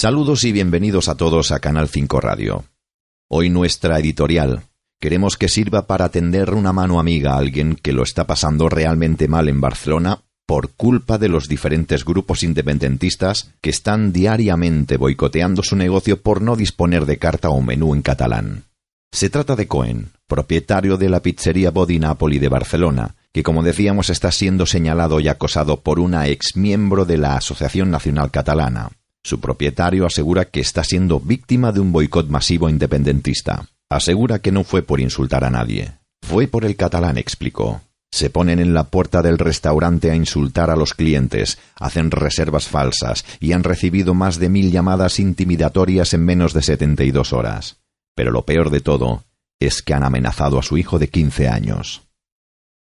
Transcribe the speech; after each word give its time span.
Saludos 0.00 0.44
y 0.44 0.52
bienvenidos 0.52 1.10
a 1.10 1.14
todos 1.14 1.52
a 1.52 1.60
Canal 1.60 1.86
5 1.86 2.22
Radio. 2.22 2.64
Hoy 3.28 3.50
nuestra 3.50 3.98
editorial. 3.98 4.62
Queremos 4.98 5.36
que 5.36 5.50
sirva 5.50 5.86
para 5.86 6.08
tender 6.08 6.54
una 6.54 6.72
mano 6.72 6.98
amiga 6.98 7.34
a 7.34 7.36
alguien 7.36 7.74
que 7.76 7.92
lo 7.92 8.02
está 8.02 8.26
pasando 8.26 8.70
realmente 8.70 9.28
mal 9.28 9.46
en 9.50 9.60
Barcelona 9.60 10.22
por 10.46 10.70
culpa 10.70 11.18
de 11.18 11.28
los 11.28 11.48
diferentes 11.48 12.06
grupos 12.06 12.42
independentistas 12.42 13.50
que 13.60 13.68
están 13.68 14.10
diariamente 14.10 14.96
boicoteando 14.96 15.62
su 15.62 15.76
negocio 15.76 16.22
por 16.22 16.40
no 16.40 16.56
disponer 16.56 17.04
de 17.04 17.18
carta 17.18 17.50
o 17.50 17.60
menú 17.60 17.94
en 17.94 18.00
catalán. 18.00 18.62
Se 19.12 19.28
trata 19.28 19.54
de 19.54 19.68
Cohen, 19.68 20.12
propietario 20.26 20.96
de 20.96 21.10
la 21.10 21.20
pizzería 21.20 21.72
Body 21.72 21.98
Napoli 21.98 22.38
de 22.38 22.48
Barcelona, 22.48 23.16
que 23.34 23.42
como 23.42 23.62
decíamos 23.62 24.08
está 24.08 24.32
siendo 24.32 24.64
señalado 24.64 25.20
y 25.20 25.28
acosado 25.28 25.80
por 25.80 26.00
una 26.00 26.26
ex 26.28 26.56
miembro 26.56 27.04
de 27.04 27.18
la 27.18 27.36
Asociación 27.36 27.90
Nacional 27.90 28.30
Catalana. 28.30 28.92
Su 29.22 29.40
propietario 29.40 30.06
asegura 30.06 30.46
que 30.46 30.60
está 30.60 30.82
siendo 30.82 31.20
víctima 31.20 31.72
de 31.72 31.80
un 31.80 31.92
boicot 31.92 32.28
masivo 32.28 32.68
independentista. 32.68 33.68
Asegura 33.90 34.38
que 34.38 34.52
no 34.52 34.64
fue 34.64 34.82
por 34.82 35.00
insultar 35.00 35.44
a 35.44 35.50
nadie. 35.50 35.92
Fue 36.22 36.46
por 36.46 36.64
el 36.64 36.76
catalán, 36.76 37.18
explicó. 37.18 37.82
Se 38.12 38.30
ponen 38.30 38.58
en 38.58 38.74
la 38.74 38.84
puerta 38.84 39.22
del 39.22 39.38
restaurante 39.38 40.10
a 40.10 40.16
insultar 40.16 40.70
a 40.70 40.76
los 40.76 40.94
clientes, 40.94 41.58
hacen 41.76 42.10
reservas 42.10 42.66
falsas 42.66 43.24
y 43.38 43.52
han 43.52 43.62
recibido 43.62 44.14
más 44.14 44.38
de 44.38 44.48
mil 44.48 44.72
llamadas 44.72 45.20
intimidatorias 45.20 46.12
en 46.14 46.24
menos 46.24 46.52
de 46.52 46.62
setenta 46.62 47.04
y 47.04 47.12
dos 47.12 47.32
horas. 47.32 47.78
Pero 48.16 48.32
lo 48.32 48.44
peor 48.44 48.70
de 48.70 48.80
todo 48.80 49.24
es 49.60 49.82
que 49.82 49.94
han 49.94 50.02
amenazado 50.02 50.58
a 50.58 50.62
su 50.62 50.76
hijo 50.76 50.98
de 50.98 51.08
quince 51.08 51.48
años. 51.48 52.02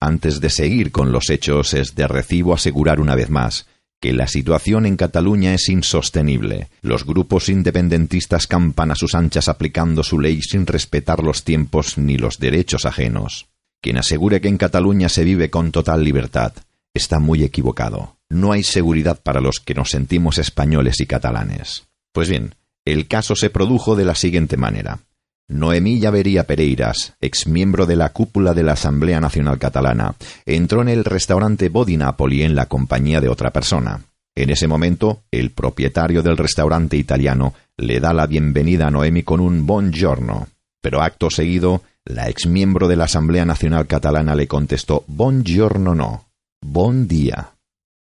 Antes 0.00 0.40
de 0.40 0.50
seguir 0.50 0.90
con 0.90 1.12
los 1.12 1.30
hechos, 1.30 1.74
es 1.74 1.94
de 1.94 2.08
recibo 2.08 2.54
asegurar 2.54 2.98
una 2.98 3.14
vez 3.14 3.30
más 3.30 3.66
que 4.00 4.12
la 4.12 4.26
situación 4.26 4.86
en 4.86 4.96
Cataluña 4.96 5.54
es 5.54 5.68
insostenible. 5.68 6.68
Los 6.82 7.06
grupos 7.06 7.48
independentistas 7.48 8.46
campan 8.46 8.90
a 8.90 8.94
sus 8.94 9.14
anchas 9.14 9.48
aplicando 9.48 10.02
su 10.02 10.20
ley 10.20 10.42
sin 10.42 10.66
respetar 10.66 11.22
los 11.22 11.44
tiempos 11.44 11.98
ni 11.98 12.18
los 12.18 12.38
derechos 12.38 12.84
ajenos. 12.84 13.46
Quien 13.80 13.96
asegure 13.98 14.40
que 14.40 14.48
en 14.48 14.58
Cataluña 14.58 15.08
se 15.08 15.24
vive 15.24 15.50
con 15.50 15.72
total 15.72 16.04
libertad 16.04 16.52
está 16.94 17.18
muy 17.18 17.42
equivocado. 17.42 18.16
No 18.30 18.52
hay 18.52 18.62
seguridad 18.62 19.20
para 19.22 19.40
los 19.40 19.58
que 19.58 19.74
nos 19.74 19.90
sentimos 19.90 20.38
españoles 20.38 21.00
y 21.00 21.06
catalanes. 21.06 21.88
Pues 22.12 22.28
bien, 22.28 22.54
el 22.84 23.08
caso 23.08 23.34
se 23.34 23.50
produjo 23.50 23.96
de 23.96 24.04
la 24.04 24.14
siguiente 24.14 24.56
manera. 24.56 25.00
Noemí 25.48 26.00
Llavería 26.00 26.44
Pereiras, 26.44 27.16
exmiembro 27.20 27.84
de 27.84 27.96
la 27.96 28.08
cúpula 28.10 28.54
de 28.54 28.62
la 28.62 28.72
Asamblea 28.72 29.20
Nacional 29.20 29.58
Catalana, 29.58 30.14
entró 30.46 30.80
en 30.80 30.88
el 30.88 31.04
restaurante 31.04 31.68
Bodi 31.68 31.98
Napoli 31.98 32.42
en 32.42 32.54
la 32.54 32.64
compañía 32.64 33.20
de 33.20 33.28
otra 33.28 33.50
persona. 33.50 34.00
En 34.34 34.48
ese 34.48 34.66
momento, 34.66 35.22
el 35.30 35.50
propietario 35.50 36.22
del 36.22 36.38
restaurante 36.38 36.96
italiano 36.96 37.52
le 37.76 38.00
da 38.00 38.14
la 38.14 38.26
bienvenida 38.26 38.86
a 38.86 38.90
Noemi 38.90 39.22
con 39.22 39.40
un 39.40 39.66
buongiorno. 39.66 40.48
Pero 40.80 41.02
acto 41.02 41.28
seguido, 41.28 41.82
la 42.06 42.30
exmiembro 42.30 42.88
de 42.88 42.96
la 42.96 43.04
Asamblea 43.04 43.44
Nacional 43.44 43.86
Catalana 43.86 44.34
le 44.34 44.48
contestó 44.48 45.04
buongiorno 45.06 45.94
no, 45.94 46.24
bon 46.62 47.06
día. 47.06 47.50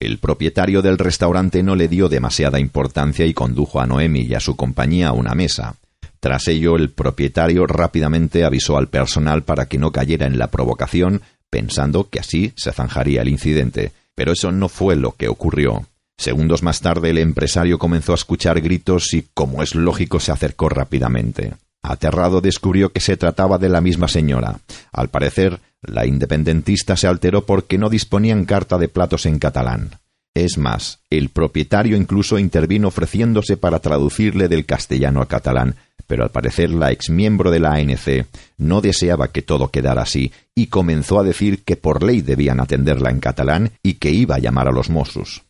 El 0.00 0.18
propietario 0.18 0.80
del 0.80 0.96
restaurante 0.96 1.64
no 1.64 1.74
le 1.74 1.88
dio 1.88 2.08
demasiada 2.08 2.60
importancia 2.60 3.26
y 3.26 3.34
condujo 3.34 3.80
a 3.80 3.86
Noemi 3.86 4.22
y 4.22 4.34
a 4.34 4.40
su 4.40 4.54
compañía 4.54 5.08
a 5.08 5.12
una 5.12 5.34
mesa. 5.34 5.74
Tras 6.22 6.46
ello, 6.46 6.76
el 6.76 6.90
propietario 6.90 7.66
rápidamente 7.66 8.44
avisó 8.44 8.76
al 8.78 8.86
personal 8.86 9.42
para 9.42 9.66
que 9.66 9.76
no 9.76 9.90
cayera 9.90 10.24
en 10.24 10.38
la 10.38 10.52
provocación, 10.52 11.20
pensando 11.50 12.10
que 12.10 12.20
así 12.20 12.52
se 12.54 12.70
zanjaría 12.70 13.22
el 13.22 13.28
incidente. 13.28 13.90
Pero 14.14 14.30
eso 14.30 14.52
no 14.52 14.68
fue 14.68 14.94
lo 14.94 15.16
que 15.16 15.26
ocurrió. 15.26 15.84
Segundos 16.16 16.62
más 16.62 16.80
tarde, 16.80 17.10
el 17.10 17.18
empresario 17.18 17.76
comenzó 17.76 18.12
a 18.12 18.14
escuchar 18.14 18.60
gritos 18.60 19.12
y, 19.14 19.26
como 19.34 19.64
es 19.64 19.74
lógico, 19.74 20.20
se 20.20 20.30
acercó 20.30 20.68
rápidamente. 20.68 21.54
Aterrado 21.82 22.40
descubrió 22.40 22.92
que 22.92 23.00
se 23.00 23.16
trataba 23.16 23.58
de 23.58 23.68
la 23.68 23.80
misma 23.80 24.06
señora. 24.06 24.60
Al 24.92 25.08
parecer, 25.08 25.58
la 25.82 26.06
independentista 26.06 26.96
se 26.96 27.08
alteró 27.08 27.46
porque 27.46 27.78
no 27.78 27.90
disponían 27.90 28.44
carta 28.44 28.78
de 28.78 28.86
platos 28.86 29.26
en 29.26 29.40
catalán. 29.40 29.98
Es 30.34 30.56
más, 30.56 31.00
el 31.10 31.28
propietario 31.28 31.96
incluso 31.96 32.38
intervino 32.38 32.88
ofreciéndose 32.88 33.56
para 33.56 33.80
traducirle 33.80 34.48
del 34.48 34.64
castellano 34.64 35.20
al 35.20 35.26
catalán, 35.26 35.74
pero 36.06 36.24
al 36.24 36.30
parecer 36.30 36.70
la 36.70 36.90
exmiembro 36.90 37.50
de 37.50 37.60
la 37.60 37.72
ANC 37.72 38.26
no 38.58 38.80
deseaba 38.80 39.28
que 39.28 39.42
todo 39.42 39.68
quedara 39.68 40.02
así 40.02 40.32
y 40.54 40.66
comenzó 40.66 41.18
a 41.18 41.24
decir 41.24 41.62
que 41.64 41.76
por 41.76 42.02
ley 42.02 42.20
debían 42.20 42.60
atenderla 42.60 43.10
en 43.10 43.20
catalán 43.20 43.70
y 43.82 43.94
que 43.94 44.10
iba 44.10 44.36
a 44.36 44.40
llamar 44.40 44.68
a 44.68 44.72
los 44.72 44.90
Mossos. 44.90 45.42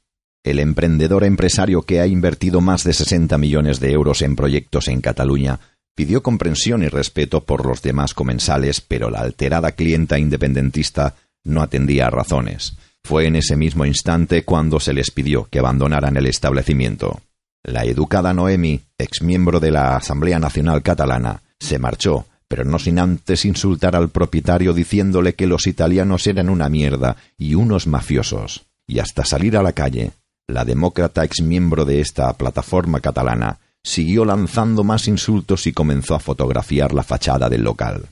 El 0.44 0.58
emprendedor 0.58 1.24
empresario 1.24 1.82
que 1.82 2.00
ha 2.00 2.06
invertido 2.06 2.60
más 2.60 2.82
de 2.84 2.92
sesenta 2.92 3.38
millones 3.38 3.78
de 3.78 3.92
euros 3.92 4.22
en 4.22 4.34
proyectos 4.34 4.88
en 4.88 5.00
Cataluña 5.00 5.60
pidió 5.94 6.22
comprensión 6.22 6.82
y 6.82 6.88
respeto 6.88 7.44
por 7.44 7.66
los 7.66 7.82
demás 7.82 8.14
comensales, 8.14 8.80
pero 8.80 9.10
la 9.10 9.20
alterada 9.20 9.72
clienta 9.72 10.18
independentista 10.18 11.14
no 11.44 11.62
atendía 11.62 12.06
a 12.06 12.10
razones. 12.10 12.76
Fue 13.04 13.26
en 13.26 13.36
ese 13.36 13.56
mismo 13.56 13.84
instante 13.84 14.44
cuando 14.44 14.80
se 14.80 14.92
les 14.92 15.10
pidió 15.10 15.48
que 15.50 15.58
abandonaran 15.58 16.16
el 16.16 16.26
establecimiento. 16.26 17.20
La 17.64 17.84
educada 17.84 18.34
Noemi, 18.34 18.80
exmiembro 18.98 19.60
de 19.60 19.70
la 19.70 19.96
Asamblea 19.96 20.40
Nacional 20.40 20.82
Catalana, 20.82 21.42
se 21.60 21.78
marchó, 21.78 22.26
pero 22.48 22.64
no 22.64 22.80
sin 22.80 22.98
antes 22.98 23.44
insultar 23.44 23.94
al 23.94 24.08
propietario 24.08 24.74
diciéndole 24.74 25.34
que 25.34 25.46
los 25.46 25.68
italianos 25.68 26.26
eran 26.26 26.48
una 26.48 26.68
mierda 26.68 27.16
y 27.38 27.54
unos 27.54 27.86
mafiosos. 27.86 28.66
Y 28.86 28.98
hasta 28.98 29.24
salir 29.24 29.56
a 29.56 29.62
la 29.62 29.72
calle, 29.72 30.10
la 30.48 30.64
demócrata 30.64 31.22
exmiembro 31.22 31.84
de 31.84 32.00
esta 32.00 32.32
plataforma 32.32 32.98
catalana 32.98 33.60
siguió 33.84 34.24
lanzando 34.24 34.82
más 34.82 35.06
insultos 35.06 35.66
y 35.68 35.72
comenzó 35.72 36.16
a 36.16 36.20
fotografiar 36.20 36.92
la 36.92 37.04
fachada 37.04 37.48
del 37.48 37.62
local. 37.62 38.08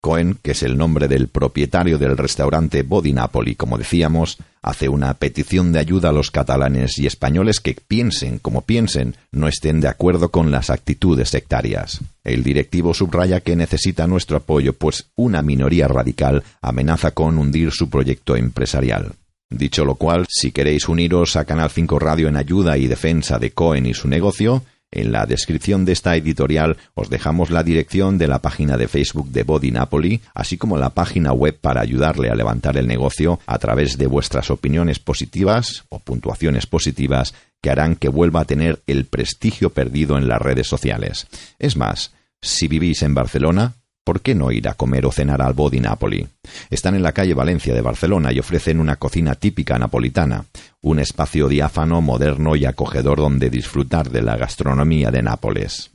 Cohen, 0.00 0.38
que 0.42 0.52
es 0.52 0.62
el 0.62 0.76
nombre 0.76 1.08
del 1.08 1.28
propietario 1.28 1.98
del 1.98 2.16
restaurante 2.16 2.82
Body 2.82 3.12
Napoli, 3.12 3.56
como 3.56 3.78
decíamos, 3.78 4.38
hace 4.62 4.88
una 4.88 5.12
petición 5.14 5.72
de 5.72 5.80
ayuda 5.80 6.10
a 6.10 6.12
los 6.12 6.30
catalanes 6.30 6.98
y 6.98 7.06
españoles 7.06 7.60
que 7.60 7.74
piensen 7.74 8.38
como 8.38 8.62
piensen, 8.62 9.16
no 9.32 9.48
estén 9.48 9.80
de 9.80 9.88
acuerdo 9.88 10.30
con 10.30 10.50
las 10.50 10.70
actitudes 10.70 11.30
sectarias. 11.30 12.00
El 12.22 12.44
directivo 12.44 12.94
subraya 12.94 13.40
que 13.40 13.56
necesita 13.56 14.06
nuestro 14.06 14.36
apoyo, 14.36 14.72
pues 14.72 15.10
una 15.16 15.42
minoría 15.42 15.88
radical 15.88 16.44
amenaza 16.60 17.10
con 17.10 17.38
hundir 17.38 17.72
su 17.72 17.90
proyecto 17.90 18.36
empresarial. 18.36 19.12
Dicho 19.50 19.84
lo 19.84 19.94
cual, 19.94 20.26
si 20.28 20.52
queréis 20.52 20.88
uniros 20.88 21.34
a 21.36 21.44
Canal 21.44 21.70
5 21.70 21.98
Radio 21.98 22.28
en 22.28 22.36
ayuda 22.36 22.76
y 22.76 22.86
defensa 22.86 23.38
de 23.38 23.52
Cohen 23.52 23.86
y 23.86 23.94
su 23.94 24.06
negocio, 24.06 24.62
en 24.90 25.12
la 25.12 25.26
descripción 25.26 25.84
de 25.84 25.92
esta 25.92 26.16
editorial 26.16 26.76
os 26.94 27.10
dejamos 27.10 27.50
la 27.50 27.62
dirección 27.62 28.18
de 28.18 28.28
la 28.28 28.40
página 28.40 28.76
de 28.76 28.88
Facebook 28.88 29.30
de 29.30 29.42
Body 29.42 29.70
Napoli, 29.70 30.20
así 30.34 30.56
como 30.56 30.78
la 30.78 30.90
página 30.90 31.32
web 31.32 31.58
para 31.60 31.80
ayudarle 31.80 32.30
a 32.30 32.34
levantar 32.34 32.76
el 32.76 32.86
negocio 32.86 33.40
a 33.46 33.58
través 33.58 33.98
de 33.98 34.06
vuestras 34.06 34.50
opiniones 34.50 34.98
positivas 34.98 35.84
o 35.88 35.98
puntuaciones 35.98 36.66
positivas 36.66 37.34
que 37.60 37.70
harán 37.70 37.96
que 37.96 38.08
vuelva 38.08 38.40
a 38.40 38.44
tener 38.44 38.82
el 38.86 39.04
prestigio 39.04 39.70
perdido 39.70 40.16
en 40.16 40.28
las 40.28 40.40
redes 40.40 40.66
sociales. 40.66 41.26
Es 41.58 41.76
más, 41.76 42.12
si 42.40 42.68
vivís 42.68 43.02
en 43.02 43.14
Barcelona, 43.14 43.74
¿por 44.08 44.22
qué 44.22 44.34
no 44.34 44.50
ir 44.50 44.66
a 44.70 44.72
comer 44.72 45.04
o 45.04 45.12
cenar 45.12 45.42
al 45.42 45.52
Body 45.52 45.80
Napoli? 45.80 46.26
Están 46.70 46.94
en 46.94 47.02
la 47.02 47.12
calle 47.12 47.34
Valencia 47.34 47.74
de 47.74 47.82
Barcelona 47.82 48.32
y 48.32 48.38
ofrecen 48.38 48.80
una 48.80 48.96
cocina 48.96 49.34
típica 49.34 49.78
napolitana, 49.78 50.46
un 50.80 50.98
espacio 50.98 51.46
diáfano, 51.46 52.00
moderno 52.00 52.56
y 52.56 52.64
acogedor 52.64 53.18
donde 53.18 53.50
disfrutar 53.50 54.08
de 54.08 54.22
la 54.22 54.38
gastronomía 54.38 55.10
de 55.10 55.20
Nápoles. 55.20 55.90